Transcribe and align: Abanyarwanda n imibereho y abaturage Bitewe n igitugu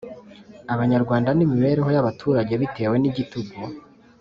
Abanyarwanda 0.73 1.29
n 1.33 1.39
imibereho 1.45 1.89
y 1.95 1.99
abaturage 2.01 2.53
Bitewe 2.61 2.95
n 2.99 3.05
igitugu 3.09 3.59